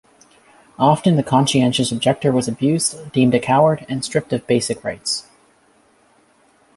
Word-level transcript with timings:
Often 0.79 1.15
the 1.15 1.21
conscientious 1.21 1.91
objector 1.91 2.31
was 2.31 2.47
abused, 2.47 3.11
deemed 3.11 3.35
a 3.35 3.39
coward, 3.39 3.85
and 3.87 4.03
stripped 4.03 4.33
of 4.33 4.47
basic 4.47 4.83
rights. 4.83 5.27